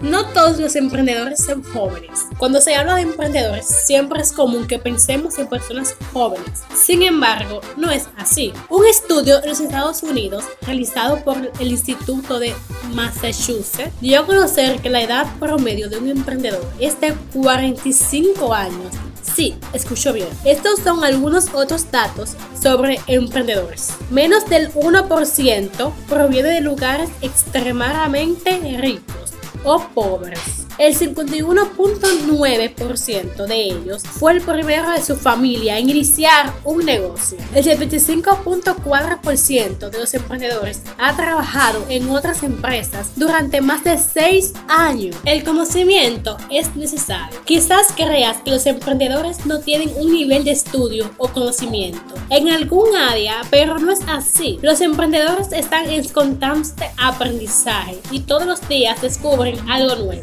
No 0.03 0.25
todos 0.25 0.59
los 0.59 0.75
emprendedores 0.75 1.45
son 1.45 1.63
jóvenes. 1.63 2.27
Cuando 2.37 2.59
se 2.59 2.75
habla 2.75 2.95
de 2.95 3.03
emprendedores, 3.03 3.65
siempre 3.65 4.21
es 4.21 4.33
común 4.33 4.67
que 4.67 4.77
pensemos 4.77 5.39
en 5.39 5.47
personas 5.47 5.95
jóvenes. 6.11 6.63
Sin 6.75 7.03
embargo, 7.03 7.61
no 7.77 7.89
es 7.89 8.09
así. 8.17 8.51
Un 8.69 8.85
estudio 8.85 9.41
en 9.41 9.49
los 9.49 9.61
Estados 9.61 10.03
Unidos, 10.03 10.43
realizado 10.63 11.23
por 11.23 11.37
el 11.57 11.67
Instituto 11.71 12.37
de 12.37 12.53
Massachusetts, 12.93 13.93
dio 14.01 14.19
a 14.19 14.25
conocer 14.25 14.81
que 14.81 14.89
la 14.89 15.01
edad 15.01 15.25
promedio 15.39 15.87
de 15.89 15.99
un 15.99 16.09
emprendedor 16.09 16.69
es 16.81 16.99
de 16.99 17.13
45 17.31 18.53
años. 18.53 18.93
Sí, 19.21 19.55
escuchó 19.71 20.11
bien. 20.11 20.27
Estos 20.43 20.81
son 20.81 21.05
algunos 21.05 21.47
otros 21.53 21.89
datos 21.89 22.35
sobre 22.61 22.99
emprendedores. 23.07 23.93
Menos 24.11 24.49
del 24.49 24.69
1% 24.73 25.93
proviene 26.09 26.49
de 26.49 26.59
lugares 26.59 27.09
extremadamente 27.21 28.59
ricos 28.81 29.22
o 29.63 29.79
pobres. 29.79 30.62
El 30.79 30.97
51.9% 30.97 33.45
de 33.45 33.55
ellos 33.55 34.01
fue 34.03 34.31
el 34.31 34.41
primero 34.41 34.89
de 34.89 35.03
su 35.03 35.15
familia 35.15 35.77
en 35.77 35.87
iniciar 35.89 36.51
un 36.63 36.83
negocio. 36.83 37.37
El 37.53 37.63
75.4% 37.63 39.89
de 39.89 39.99
los 39.99 40.15
emprendedores 40.15 40.81
ha 40.97 41.15
trabajado 41.15 41.85
en 41.89 42.09
otras 42.09 42.41
empresas 42.41 43.11
durante 43.15 43.61
más 43.61 43.83
de 43.83 43.99
6 43.99 44.53
años. 44.67 45.15
El 45.25 45.43
conocimiento 45.43 46.37
es 46.49 46.75
necesario. 46.75 47.39
Quizás 47.45 47.93
creas 47.95 48.37
que 48.37 48.49
los 48.49 48.65
emprendedores 48.65 49.45
no 49.45 49.59
tienen 49.59 49.91
un 49.95 50.11
nivel 50.11 50.43
de 50.43 50.49
estudio 50.51 51.11
o 51.17 51.27
conocimiento 51.27 52.15
en 52.31 52.49
algún 52.49 52.95
área, 52.95 53.41
pero 53.51 53.77
no 53.77 53.91
es 53.91 53.99
así. 54.07 54.57
Los 54.63 54.81
emprendedores 54.81 55.51
están 55.51 55.87
en 55.87 56.03
constante 56.09 56.89
aprendizaje 56.97 57.99
y 58.09 58.21
todos 58.21 58.47
los 58.47 58.67
días 58.67 58.99
descubren 59.01 59.59
algo 59.69 59.95
nuevo. 59.95 60.21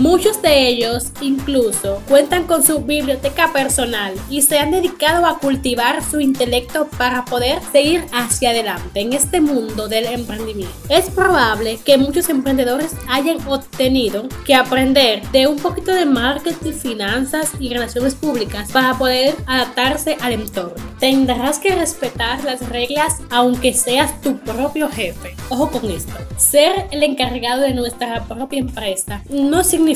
Muchos 0.00 0.40
de 0.40 0.66
ellos 0.66 1.12
incluso 1.20 2.02
cuentan 2.08 2.44
con 2.44 2.64
su 2.64 2.80
biblioteca 2.80 3.52
personal 3.52 4.14
y 4.30 4.40
se 4.40 4.58
han 4.58 4.70
dedicado 4.70 5.26
a 5.26 5.38
cultivar 5.38 6.02
su 6.02 6.20
intelecto 6.20 6.88
para 6.96 7.26
poder 7.26 7.58
seguir 7.70 8.06
hacia 8.10 8.48
adelante 8.48 9.00
en 9.00 9.12
este 9.12 9.42
mundo 9.42 9.88
del 9.88 10.06
emprendimiento. 10.06 10.72
Es 10.88 11.10
probable 11.10 11.78
que 11.84 11.98
muchos 11.98 12.30
emprendedores 12.30 12.92
hayan 13.10 13.46
obtenido 13.46 14.26
que 14.46 14.54
aprender 14.54 15.20
de 15.32 15.46
un 15.46 15.58
poquito 15.58 15.92
de 15.92 16.06
marketing, 16.06 16.72
finanzas 16.72 17.52
y 17.60 17.68
relaciones 17.68 18.14
públicas 18.14 18.72
para 18.72 18.96
poder 18.96 19.36
adaptarse 19.46 20.16
al 20.22 20.32
entorno. 20.32 20.82
Tendrás 20.98 21.58
que 21.58 21.74
respetar 21.74 22.42
las 22.44 22.66
reglas 22.70 23.18
aunque 23.28 23.74
seas 23.74 24.18
tu 24.22 24.38
propio 24.38 24.88
jefe. 24.88 25.36
Ojo 25.50 25.70
con 25.70 25.90
esto. 25.90 26.14
Ser 26.38 26.86
el 26.90 27.02
encargado 27.02 27.60
de 27.60 27.74
nuestra 27.74 28.24
propia 28.24 28.60
empresa 28.60 29.22
no 29.28 29.62
significa 29.62 29.89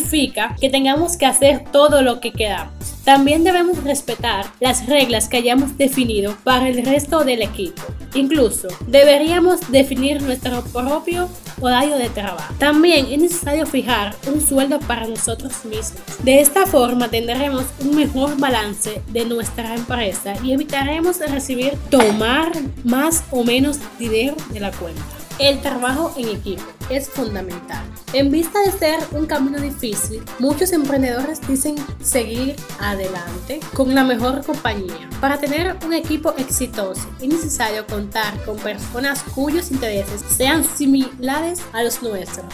que 0.61 0.71
tengamos 0.71 1.17
que 1.17 1.27
hacer 1.27 1.65
todo 1.73 2.03
lo 2.03 2.21
que 2.21 2.33
queramos. 2.33 2.73
También 3.05 3.45
debemos 3.45 3.85
respetar 3.85 4.47
las 4.61 4.87
reglas 4.87 5.29
que 5.29 5.37
hayamos 5.37 5.77
definido 5.77 6.37
para 6.43 6.69
el 6.69 6.85
resto 6.85 7.25
del 7.25 7.43
equipo. 7.43 7.83
Incluso 8.15 8.69
deberíamos 8.87 9.71
definir 9.71 10.23
nuestro 10.23 10.63
propio 10.65 11.29
horario 11.61 11.97
de 11.97 12.09
trabajo. 12.09 12.55
También 12.59 13.07
es 13.11 13.19
necesario 13.19 13.67
fijar 13.67 14.15
un 14.27 14.41
sueldo 14.41 14.79
para 14.81 15.07
nosotros 15.07 15.65
mismos. 15.65 16.01
De 16.23 16.41
esta 16.41 16.67
forma 16.67 17.09
tendremos 17.09 17.65
un 17.81 17.97
mejor 17.97 18.39
balance 18.39 19.03
de 19.09 19.25
nuestra 19.27 19.75
empresa 19.75 20.35
y 20.43 20.53
evitaremos 20.53 21.19
recibir 21.19 21.75
tomar 21.91 22.53
más 22.85 23.25
o 23.31 23.45
menos 23.45 23.79
dinero 23.99 24.37
de 24.51 24.61
la 24.61 24.71
cuenta. 24.71 25.24
El 25.41 25.61
trabajo 25.61 26.15
en 26.17 26.29
equipo 26.29 26.63
es 26.91 27.09
fundamental. 27.09 27.85
En 28.13 28.31
vista 28.31 28.61
de 28.61 28.71
ser 28.71 29.01
un 29.11 29.27
camino 29.27 29.61
difícil, 29.61 30.23
muchos 30.39 30.73
emprendedores 30.73 31.41
dicen 31.49 31.75
seguir 32.01 32.55
adelante 32.79 33.59
con 33.75 33.97
la 33.97 34.05
mejor 34.05 34.45
compañía. 34.47 35.09
Para 35.21 35.39
tener 35.39 35.77
un 35.85 35.93
equipo 35.93 36.33
exitoso 36.39 37.09
es 37.21 37.27
necesario 37.27 37.85
contar 37.89 38.45
con 38.45 38.57
personas 38.59 39.25
cuyos 39.35 39.73
intereses 39.73 40.23
sean 40.23 40.63
similares 40.63 41.61
a 41.73 41.83
los 41.83 42.01
nuestros 42.01 42.47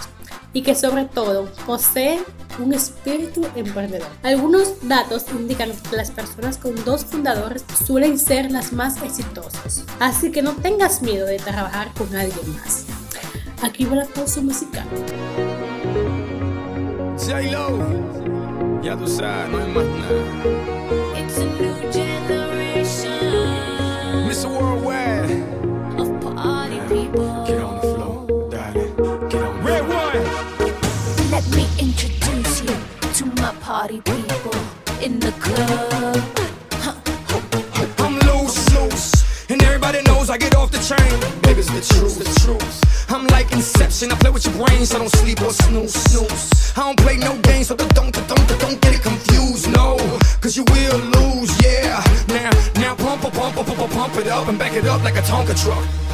y 0.52 0.62
que 0.62 0.74
sobre 0.74 1.04
todo 1.04 1.50
poseen 1.66 2.20
un 2.58 2.74
espíritu 2.74 3.46
emprendedor. 3.54 4.08
Algunos 4.22 4.88
datos 4.88 5.26
indican 5.32 5.70
que 5.88 5.96
las 5.96 6.10
personas 6.10 6.58
con 6.58 6.74
dos 6.84 7.04
fundadores 7.04 7.64
suelen 7.86 8.18
ser 8.18 8.50
las 8.50 8.72
más 8.72 9.02
exitosas, 9.02 9.84
así 10.00 10.30
que 10.30 10.42
no 10.42 10.52
tengas 10.52 11.02
miedo 11.02 11.26
de 11.26 11.38
trabajar 11.38 11.92
con 11.94 12.14
alguien 12.14 12.54
más. 12.56 12.86
Aquí 13.62 13.84
va 13.84 13.96
la 13.96 14.06
pausa 14.06 14.40
musical. 14.40 14.86
Ya 18.82 18.96
tú 18.96 19.06
sabes, 19.06 19.50
no 19.50 19.58
hay 19.58 19.72
más 19.72 19.84
nada. 19.84 20.60
It's 21.20 21.36
a 21.36 21.44
new 21.44 21.74
generation 21.92 23.12
Mr. 24.26 24.48
Worldwide, 24.48 25.30
of 25.98 26.34
party 26.34 26.80
people. 26.88 27.89
I 44.08 44.14
play 44.14 44.30
with 44.30 44.46
your 44.46 44.54
brains, 44.54 44.94
I 44.94 44.98
don't 44.98 45.10
sleep 45.10 45.42
or 45.42 45.52
snooze, 45.52 45.92
snooze. 45.92 46.72
I 46.74 46.80
don't 46.80 46.98
play 46.98 47.18
no 47.18 47.36
games, 47.42 47.66
so 47.66 47.76
don't, 47.76 47.94
don't, 47.94 48.10
don't, 48.14 48.48
don't 48.58 48.80
get 48.80 48.94
it 48.94 49.02
confused, 49.02 49.70
no, 49.72 49.98
cause 50.40 50.56
you 50.56 50.64
will 50.64 50.98
lose, 50.98 51.52
yeah. 51.62 52.02
Now, 52.28 52.50
now 52.80 52.94
pump, 52.94 53.20
pump, 53.20 53.34
pump, 53.34 53.56
pump, 53.56 53.68
pump, 53.68 53.92
pump 53.92 54.16
it 54.16 54.26
up 54.28 54.48
and 54.48 54.58
back 54.58 54.72
it 54.72 54.86
up 54.86 55.04
like 55.04 55.16
a 55.16 55.22
Tonka 55.22 55.54
truck. 55.62 56.09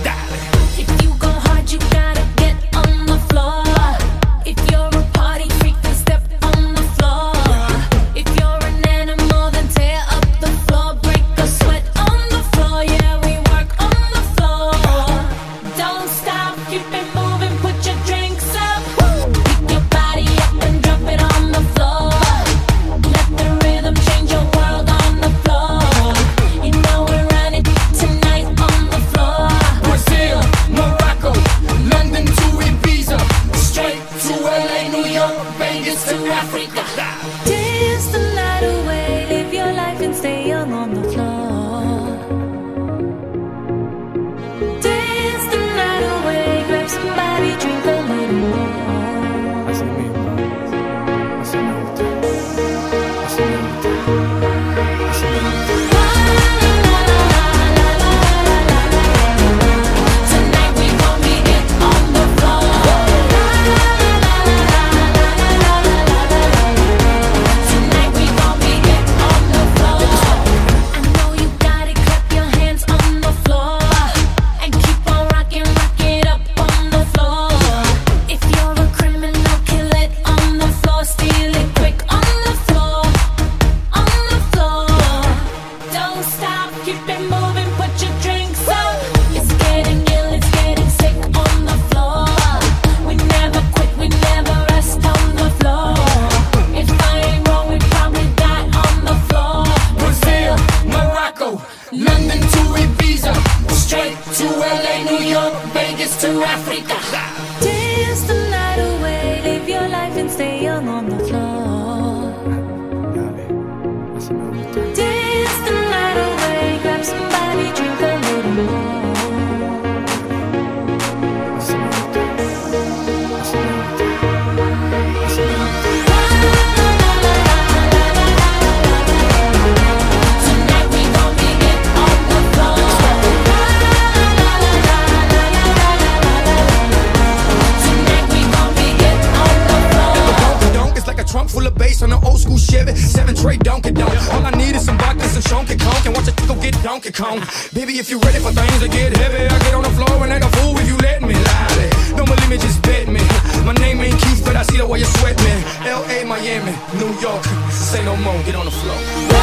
come. 147.17 147.41
Baby, 147.73 147.99
if 147.99 148.11
you're 148.11 148.21
ready 148.21 148.39
for 148.39 148.53
things 148.53 148.79
to 148.81 148.89
get 148.89 149.17
heavy, 149.17 149.49
I 149.49 149.59
get 149.65 149.75
on 149.75 149.83
the 149.83 149.95
floor 149.97 150.23
and 150.23 150.33
act 150.33 150.45
a 150.45 150.51
fool 150.59 150.77
if 150.79 150.87
you 150.87 150.97
let 150.99 151.23
me. 151.23 151.35
Lie. 151.35 151.91
Don't 152.15 152.29
believe 152.29 152.51
me, 152.51 152.59
just 152.59 152.83
bet 152.83 153.09
me. 153.09 153.21
My 153.65 153.73
name 153.73 154.01
ain't 154.03 154.21
Keith, 154.21 154.45
but 154.45 154.55
I 154.55 154.63
see 154.63 154.77
the 154.77 154.87
way 154.87 154.99
you 154.99 155.07
sweat 155.19 155.37
me. 155.39 155.55
L.A., 155.89 156.25
Miami, 156.25 156.77
New 157.01 157.13
York. 157.19 157.43
Say 157.71 158.05
no 158.05 158.17
more, 158.17 158.37
get 158.45 158.55
on 158.55 158.67
the 158.67 158.71
floor. 158.71 159.36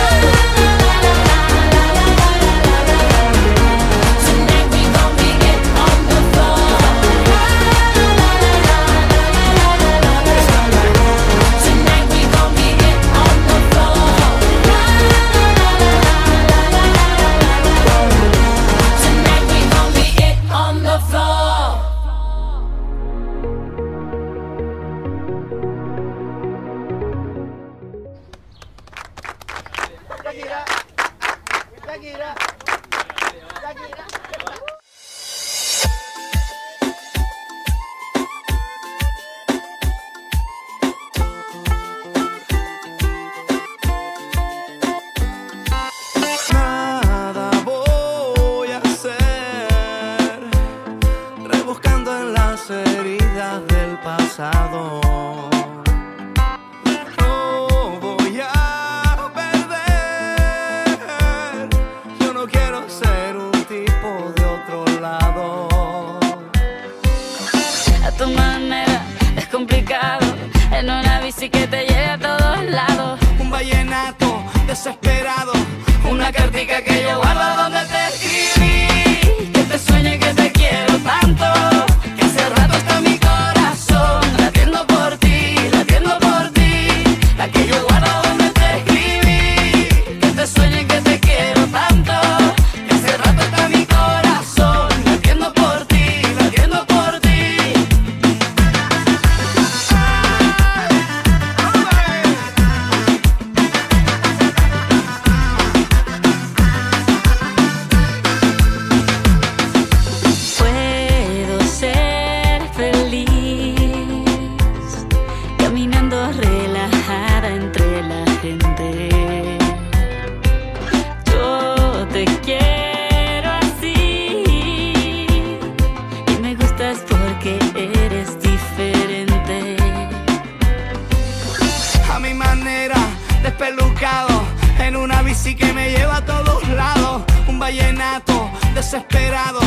vallenato 137.63 138.51
desesperado, 138.75 139.61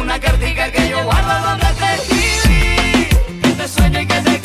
una 0.00 0.18
cartica 0.18 0.72
que 0.72 0.88
yo 0.88 1.04
guardo 1.04 1.46
donde 1.46 1.66
te 1.78 1.94
escribí, 1.96 3.08
este 3.10 3.38
que 3.42 3.48
te 3.50 3.68
sueño 3.68 4.00
y 4.00 4.06
que 4.06 4.20
te 4.22 4.43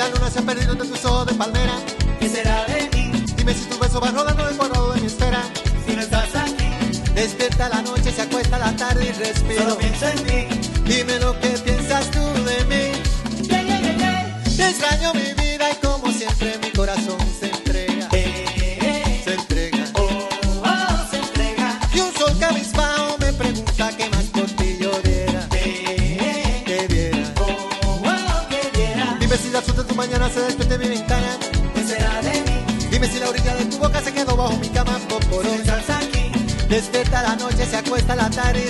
la 0.00 0.08
luna 0.08 0.30
se 0.30 0.38
ha 0.38 0.42
perdido 0.42 0.72
entre 0.72 0.88
tus 0.88 1.04
ojos 1.04 1.26
de 1.26 1.34
palmera. 1.34 1.74
¿Qué 2.18 2.28
será 2.28 2.64
de 2.64 2.88
mí? 2.94 3.24
Dime 3.36 3.52
si 3.52 3.64
tu 3.66 3.78
beso 3.78 4.00
va 4.00 4.10
rodando 4.10 4.48
el 4.48 4.56
cuadrado 4.56 4.94
de 4.94 5.00
mi 5.02 5.06
esfera. 5.06 5.42
Si 5.86 5.94
no 5.94 6.00
estás 6.00 6.34
aquí, 6.36 6.70
despierta 7.14 7.68
la 7.68 7.82
noche, 7.82 8.10
se 8.10 8.22
acuesta 8.22 8.58
la 8.58 8.74
tarde 8.76 9.04
y 9.04 9.12
respiro. 9.12 9.62
Solo 9.62 9.76
pienso 9.76 10.08
en 10.08 10.24
ti. 10.24 10.70
Dime 10.84 11.18
lo 11.18 11.38
que 11.38 11.52
Despierta 36.80 37.20
la 37.20 37.36
noche, 37.36 37.66
se 37.66 37.76
acuesta 37.76 38.16
la 38.16 38.30
tarde 38.30 38.64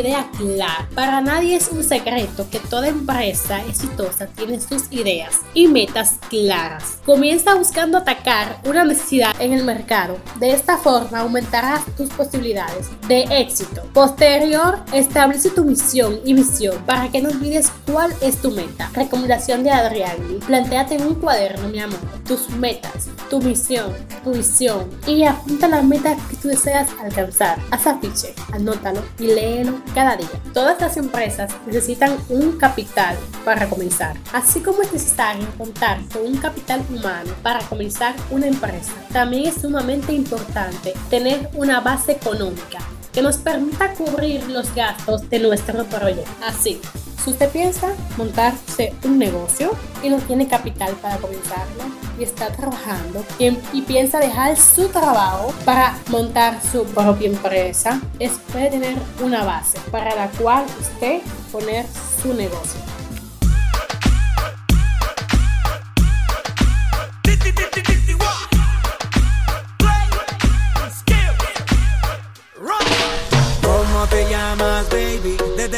idea 0.00 0.30
clara. 0.36 0.88
Para 0.94 1.20
nadie 1.20 1.56
es 1.56 1.68
un 1.68 1.84
secreto 1.84 2.46
que 2.50 2.60
toda 2.60 2.88
empresa 2.88 3.62
exitosa 3.66 4.26
tiene 4.26 4.60
sus 4.60 4.90
ideas 4.90 5.40
y 5.54 5.68
metas 5.68 6.18
claras. 6.28 6.98
Comienza 7.04 7.54
buscando 7.54 7.98
atacar 7.98 8.60
una 8.64 8.84
necesidad 8.84 9.34
en 9.40 9.52
el 9.52 9.64
mercado. 9.64 10.18
De 10.40 10.52
esta 10.52 10.78
forma 10.78 11.20
aumentarás 11.20 11.84
tus 11.96 12.08
posibilidades 12.10 12.88
de 13.08 13.22
éxito. 13.30 13.82
Posterior, 13.92 14.78
establece 14.92 15.50
tu 15.50 15.64
misión 15.64 16.20
y 16.24 16.34
visión 16.34 16.76
para 16.86 17.08
que 17.10 17.20
no 17.20 17.30
olvides 17.30 17.70
cuál 17.90 18.12
es 18.20 18.40
tu 18.40 18.50
meta. 18.50 18.90
Recomendación 18.94 19.62
de 19.62 19.70
Adriani. 19.70 20.38
Plantéate 20.46 20.96
en 20.96 21.06
un 21.06 21.14
cuaderno, 21.14 21.68
mi 21.68 21.80
amor, 21.80 21.98
tus 22.26 22.48
metas, 22.50 23.08
tu 23.30 23.40
misión, 23.40 23.92
tu 24.22 24.32
visión 24.32 24.88
y 25.06 25.24
apunta 25.24 25.68
las 25.68 25.84
metas 25.84 26.20
que 26.30 26.36
tú 26.36 26.48
deseas 26.48 26.88
alcanzar. 27.02 27.58
Haz 27.70 27.86
afiche, 27.86 28.34
anótalo 28.52 29.02
y 29.18 29.26
léelo 29.26 29.80
cada 29.94 30.16
día. 30.16 30.28
Todas 30.52 30.80
las 30.80 30.96
empresas 30.96 31.52
necesitan 31.66 32.16
un 32.28 32.58
capital 32.58 33.16
para 33.44 33.68
comenzar, 33.68 34.16
así 34.32 34.60
como 34.60 34.82
es 34.82 34.92
necesario 34.92 35.46
contar 35.58 35.98
con 36.14 36.24
un 36.24 36.36
capital 36.38 36.82
humano 36.88 37.32
para 37.42 37.60
comenzar 37.66 38.14
una 38.30 38.46
empresa. 38.46 38.92
También 39.12 39.46
es 39.46 39.60
sumamente 39.60 40.12
importante 40.12 40.94
tener 41.10 41.50
una 41.54 41.80
base 41.80 42.12
económica 42.12 42.78
que 43.12 43.20
nos 43.22 43.36
permita 43.36 43.92
cubrir 43.94 44.42
los 44.48 44.74
gastos 44.74 45.28
de 45.28 45.38
nuestro 45.40 45.84
proyecto. 45.84 46.30
Así, 46.44 46.80
si 47.22 47.30
usted 47.30 47.48
piensa 47.50 47.94
montarse 48.16 48.92
un 49.04 49.18
negocio 49.18 49.72
y 50.02 50.08
no 50.08 50.18
tiene 50.18 50.46
capital 50.46 50.92
para 50.94 51.16
comenzarlo 51.16 51.84
y 52.18 52.24
está 52.24 52.48
trabajando 52.48 53.24
y, 53.38 53.56
y 53.72 53.82
piensa 53.82 54.18
dejar 54.18 54.56
su 54.56 54.88
trabajo 54.88 55.54
para 55.64 55.96
montar 56.10 56.60
su 56.70 56.84
propia 56.84 57.28
empresa, 57.28 58.00
es 58.18 58.32
puede 58.52 58.70
tener 58.70 58.96
una 59.22 59.44
base 59.44 59.78
para 59.90 60.14
la 60.14 60.28
cual 60.32 60.64
usted 60.80 61.22
poner 61.50 61.86
su 62.20 62.34
negocio. 62.34 62.93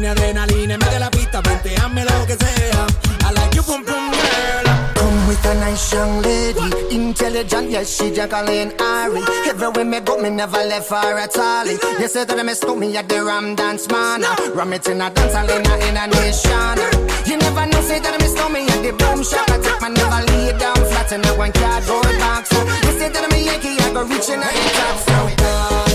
Tiene 0.00 0.12
adrenalina 0.12 0.74
en 0.74 0.80
medio 0.80 0.94
de 0.94 0.98
la 0.98 1.10
pista, 1.10 1.42
venteame 1.42 2.06
lo 2.06 2.26
que 2.26 2.34
sea. 2.34 2.86
I 3.20 3.32
like 3.34 3.54
your 3.54 3.62
boom 3.66 3.84
boom 3.84 4.10
girl. 4.10 4.64
Come 4.94 5.28
with 5.28 5.44
a 5.44 5.54
nice 5.56 5.92
young 5.92 6.22
lady, 6.22 6.72
intelligent, 6.90 7.68
yes, 7.70 7.98
she 7.98 8.10
Jacqueline 8.10 8.72
Ari. 8.80 9.20
Everywhere 9.46 9.84
me 9.84 10.00
go, 10.00 10.16
me 10.16 10.30
never 10.30 10.64
left 10.64 10.88
her 10.88 11.18
at 11.18 11.36
all. 11.36 11.66
You 11.66 12.08
say 12.08 12.24
that 12.24 12.46
me 12.46 12.54
stole 12.54 12.76
me 12.76 12.96
at 12.96 13.10
the 13.10 13.22
Ram 13.22 13.54
Dance 13.54 13.88
Man. 13.88 14.22
Ram 14.54 14.72
it 14.72 14.88
in 14.88 15.02
a 15.02 15.10
dance 15.10 15.34
hall 15.34 15.50
in 15.50 15.66
a, 15.66 15.74
in 15.84 15.96
a 15.98 16.06
nation. 16.06 16.80
You 17.26 17.36
never 17.36 17.66
know, 17.66 17.82
say 17.82 18.00
that 18.00 18.16
me 18.18 18.26
stole 18.28 18.48
me 18.48 18.64
at 18.68 18.80
the 18.80 18.92
boom 18.96 19.22
shop. 19.22 19.50
I 19.50 19.58
take 19.60 19.82
my 19.82 19.88
never 19.88 20.24
lay 20.32 20.56
down 20.58 20.76
flat 20.76 21.12
in 21.12 21.22
a 21.26 21.32
one 21.36 21.52
cardboard 21.52 22.16
box. 22.16 22.50
You 22.88 22.92
say 22.98 23.10
that 23.10 23.28
me 23.30 23.44
Yankee, 23.44 23.76
I 23.76 23.92
go 23.92 24.04
reaching 24.04 24.40
out 24.40 24.48
the 24.48 24.64
top. 24.80 24.96
So 24.96 25.20
calma, 25.36 25.84
yo 25.84 25.89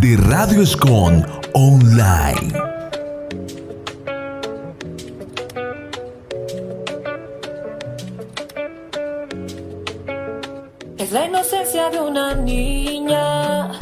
de 0.00 0.16
Radio 0.16 0.62
Escon 0.62 1.26
Online. 1.52 2.52
Es 10.96 11.12
la 11.12 11.26
inocencia 11.26 11.90
de 11.90 12.00
una 12.00 12.34
niña 12.34 13.72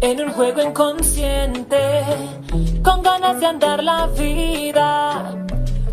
en 0.00 0.20
un 0.22 0.32
juego 0.32 0.62
inconsciente, 0.62 1.78
con 2.82 3.02
ganas 3.02 3.38
de 3.38 3.46
andar 3.46 3.84
la 3.84 4.06
vida, 4.06 5.36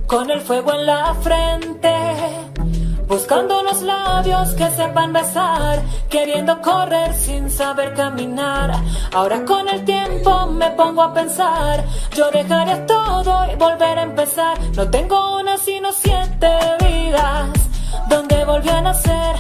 con 0.08 0.32
el 0.32 0.40
fuego 0.40 0.74
en 0.74 0.86
la 0.86 1.16
frente, 1.16 1.96
buscando 3.08 3.62
los 3.64 3.82
labios 3.82 4.54
que 4.54 4.70
sepan 4.72 5.14
besar, 5.14 5.82
queriendo 6.10 6.62
correr 6.62 7.14
sin 7.14 7.50
saber 7.50 7.94
caminar. 7.94 8.72
Ahora 9.14 9.44
con 9.46 9.68
el 9.68 9.84
tiempo 9.86 10.48
me 10.48 10.72
pongo 10.72 11.02
a 11.02 11.14
pensar, 11.14 11.84
yo 12.16 12.32
dejaré 12.32 12.78
todo 12.88 13.46
y 13.52 13.56
volver 13.56 14.00
a 14.00 14.04
empezar. 14.04 14.58
No 14.76 14.90
tengo 14.90 15.40
una 15.40 15.58
sino 15.58 15.92
siete 15.92 16.58
vidas 16.80 17.50
donde 18.10 18.46
volví 18.46 18.70
a 18.70 18.82
nacer 18.82 19.36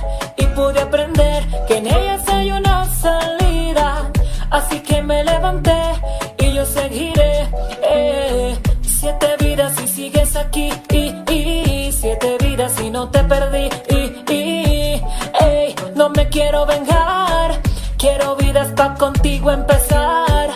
contigo 19.45 19.51
empezar. 19.51 20.49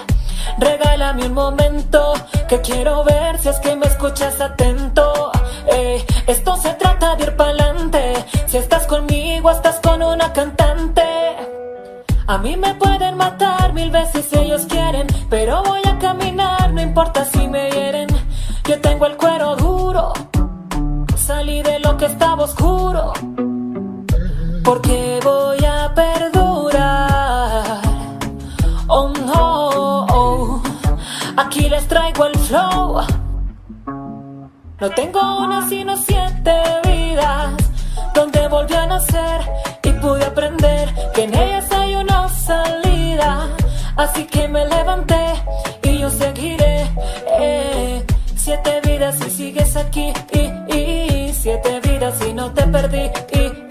Regálame 0.57 1.27
un 1.27 1.33
momento 1.33 2.13
que 2.47 2.59
quiero 2.61 3.03
ver 3.03 3.37
si 3.39 3.49
es 3.49 3.59
que 3.59 3.75
me 3.75 3.85
escuchas 3.85 4.41
atento. 4.41 5.31
Eh, 5.67 6.03
esto 6.27 6.57
se 6.57 6.73
trata 6.73 7.15
de 7.15 7.23
ir 7.23 7.35
pa'lante. 7.35 8.13
Si 8.47 8.57
estás 8.57 8.85
conmigo, 8.87 9.51
estás 9.51 9.79
con 9.81 10.01
una 10.01 10.33
cantante. 10.33 11.03
A 12.27 12.37
mí 12.37 12.57
me 12.57 12.73
pueden 12.75 13.17
matar 13.17 13.73
mil 13.73 13.91
veces 13.91 14.25
si 14.29 14.37
ellos 14.37 14.65
quieren, 14.65 15.07
pero 15.29 15.63
voy 15.63 15.81
a 15.85 15.97
caminar, 15.97 16.73
no 16.73 16.81
importa 16.81 17.25
si 17.25 17.47
me 17.47 17.71
hieren. 17.71 18.07
Yo 18.65 18.79
tengo 18.81 19.07
el 19.07 19.17
cuero 19.17 19.55
duro, 19.55 20.13
salí 21.15 21.63
de 21.63 21.79
lo 21.79 21.97
que 21.97 22.05
estaba 22.05 22.43
oscuro, 22.43 23.13
porque 24.63 25.08
tengo 34.99 35.37
una 35.39 35.65
sino 35.69 35.95
siete 35.95 36.55
vidas, 36.85 37.53
donde 38.13 38.49
volví 38.49 38.73
a 38.73 38.85
nacer 38.85 39.39
y 39.81 39.91
pude 39.93 40.25
aprender 40.25 40.93
que 41.13 41.23
en 41.23 41.33
ellas 41.37 41.71
hay 41.71 41.95
una 41.95 42.27
salida. 42.27 43.47
Así 43.95 44.25
que 44.25 44.49
me 44.49 44.65
levanté 44.65 45.23
y 45.83 45.99
yo 45.99 46.09
seguiré. 46.09 46.85
eh. 47.39 48.05
Siete 48.35 48.81
vidas 48.83 49.15
y 49.25 49.29
sigues 49.29 49.77
aquí. 49.77 50.11
Siete 51.31 51.79
vidas 51.79 52.15
y 52.27 52.33
no 52.33 52.51
te 52.51 52.63
perdí. 52.63 53.09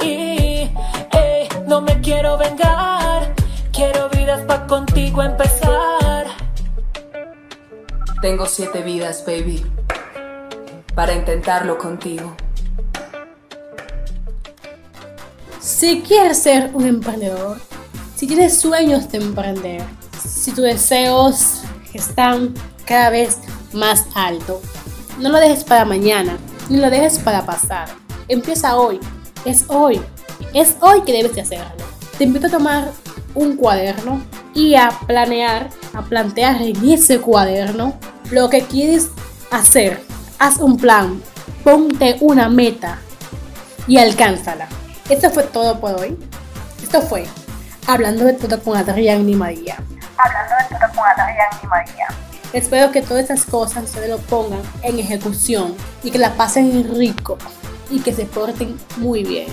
Y, 0.03 0.71
eh, 1.13 1.49
no 1.67 1.83
me 1.83 2.01
quiero 2.01 2.39
vengar. 2.39 3.35
Quiero 3.71 4.09
vidas 4.09 4.41
pa' 4.47 4.67
contigo 4.67 5.23
empezar. 5.23 6.25
Tengo 8.23 8.47
siete 8.47 8.83
vidas, 8.83 9.23
baby, 9.27 9.65
para 10.99 11.15
intentarlo 11.15 11.79
contigo. 11.79 12.35
Si 15.61 16.03
quieres 16.03 16.39
ser 16.39 16.73
un 16.75 16.87
emprendedor, 16.87 17.61
si 18.17 18.27
tienes 18.27 18.59
sueños 18.59 19.09
de 19.13 19.19
emprender, 19.19 19.81
si 20.21 20.51
tus 20.51 20.65
deseos 20.65 21.63
están 21.95 22.53
cada 22.85 23.11
vez 23.11 23.39
más 23.73 24.07
alto, 24.17 24.61
no 25.21 25.29
lo 25.29 25.39
dejes 25.39 25.63
para 25.63 25.85
mañana, 25.85 26.37
ni 26.69 26.79
lo 26.79 26.91
dejes 26.91 27.21
para 27.21 27.47
pasar. 27.47 27.89
Empieza 28.27 28.75
hoy, 28.75 28.99
es 29.45 29.67
hoy, 29.69 30.01
es 30.53 30.75
hoy 30.81 31.03
que 31.03 31.13
debes 31.13 31.33
de 31.37 31.43
hacerlo. 31.43 31.85
Te 32.19 32.25
invito 32.25 32.49
a 32.49 32.51
tomar 32.51 32.91
un 33.37 33.57
cuaderno 33.57 34.21
y 34.53 34.75
a 34.75 34.91
planear, 35.07 35.71
a 35.95 36.03
plantear 36.03 36.61
en 36.61 36.91
ese 36.91 37.21
cuaderno 37.21 37.95
lo 38.33 38.51
que 38.51 38.63
quieres 38.63 39.11
hacer. 39.53 40.18
Haz 40.41 40.59
un 40.59 40.77
plan, 40.77 41.21
ponte 41.65 42.17
una 42.21 42.49
meta 42.49 42.99
y 43.89 43.99
alcánzala. 43.99 44.69
Esto 45.09 45.31
fue 45.31 45.43
todo 45.43 45.81
por 45.81 45.95
hoy. 45.95 46.17
Esto 46.81 47.03
fue 47.03 47.27
Hablando 47.89 48.25
de 48.25 48.35
todo 48.35 48.63
con 48.63 48.77
Adrián 48.77 49.29
y 49.29 49.35
María. 49.35 49.83
Hablando 50.17 50.55
de 50.61 50.77
todo 50.77 50.89
con 50.95 51.05
Adrián 51.11 51.49
y 51.61 51.67
María. 51.67 52.07
Espero 52.53 52.93
que 52.93 53.03
todas 53.03 53.23
estas 53.23 53.47
cosas 53.47 53.85
ustedes 53.85 54.11
lo 54.11 54.19
pongan 54.19 54.61
en 54.83 55.01
ejecución 55.01 55.75
y 56.05 56.13
que 56.13 56.19
la 56.19 56.35
pasen 56.35 56.95
rico 56.97 57.37
y 57.91 57.99
que 57.99 58.13
se 58.13 58.25
porten 58.25 58.79
muy 58.99 59.25
bien. 59.25 59.49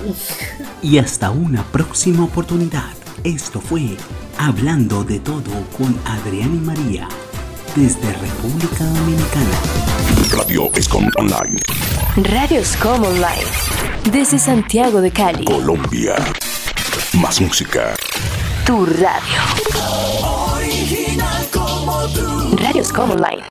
Y 0.84 1.00
hasta 1.00 1.32
una 1.32 1.64
próxima 1.64 2.26
oportunidad. 2.26 2.94
Esto 3.24 3.60
fue 3.60 3.98
Hablando 4.38 5.04
de 5.04 5.20
todo 5.20 5.52
con 5.78 6.00
Adrián 6.06 6.54
y 6.54 6.60
María 6.60 7.08
desde 7.76 8.14
República 8.14 8.84
Dominicana. 8.84 10.15
Radio 10.38 10.70
Escom 10.76 11.10
Online. 11.18 11.60
Radio 12.16 12.64
Scom 12.64 13.04
Online. 13.04 13.46
Desde 14.12 14.38
Santiago 14.38 15.00
de 15.00 15.12
Cali. 15.12 15.46
Colombia. 15.46 16.16
Más 17.14 17.40
música. 17.40 17.94
Tu 18.66 18.86
radio. 18.86 19.42
Original 20.54 21.48
como 21.54 22.08
tú. 22.10 22.58
Radio 22.58 22.84
Scom 22.84 23.12
Online. 23.12 23.44